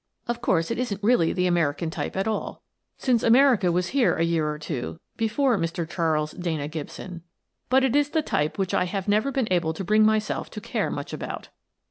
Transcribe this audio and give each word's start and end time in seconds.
Of 0.27 0.41
course, 0.41 0.71
it 0.71 0.79
isn't 0.79 1.03
really 1.03 1.31
the 1.31 1.45
American 1.45 1.91
type 1.91 2.17
at 2.17 2.27
all— 2.27 2.63
since 2.97 3.21
America 3.21 3.71
was 3.71 3.89
here 3.89 4.15
a 4.15 4.23
year 4.23 4.49
or 4.49 4.57
two 4.57 4.99
before 5.15 5.59
Mr. 5.59 5.87
Charles 5.87 6.31
Dana 6.31 6.67
Gibson. 6.67 7.21
But 7.69 7.83
it 7.83 7.95
is 7.95 8.09
the 8.09 8.23
type 8.23 8.57
which 8.57 8.73
I 8.73 8.85
have 8.85 9.07
never 9.07 9.31
been 9.31 9.47
able 9.51 9.73
to 9.75 9.83
bring 9.83 10.03
myself 10.03 10.49
to 10.49 10.59
care 10.59 10.89
much 10.89 11.13
about. 11.13 11.49